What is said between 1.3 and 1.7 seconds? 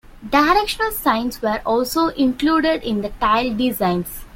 were